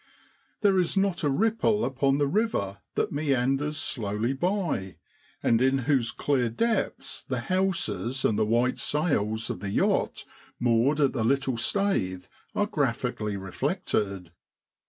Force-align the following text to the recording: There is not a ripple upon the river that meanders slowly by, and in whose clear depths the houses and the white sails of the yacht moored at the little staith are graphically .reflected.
There 0.61 0.79
is 0.79 0.97
not 0.97 1.21
a 1.21 1.29
ripple 1.29 1.85
upon 1.85 2.17
the 2.17 2.25
river 2.25 2.79
that 2.95 3.11
meanders 3.11 3.77
slowly 3.77 4.33
by, 4.33 4.95
and 5.43 5.61
in 5.61 5.77
whose 5.85 6.09
clear 6.09 6.49
depths 6.49 7.23
the 7.27 7.41
houses 7.41 8.25
and 8.25 8.35
the 8.35 8.43
white 8.43 8.79
sails 8.79 9.51
of 9.51 9.59
the 9.59 9.69
yacht 9.69 10.25
moored 10.59 10.99
at 10.99 11.13
the 11.13 11.23
little 11.23 11.53
staith 11.55 12.27
are 12.55 12.65
graphically 12.65 13.37
.reflected. 13.37 14.31